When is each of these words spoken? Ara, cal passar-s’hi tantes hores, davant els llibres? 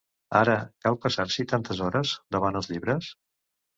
Ara, 0.37 0.53
cal 0.85 0.95
passar-s’hi 1.03 1.45
tantes 1.53 1.83
hores, 1.89 2.17
davant 2.37 2.59
els 2.63 2.71
llibres? 2.73 3.15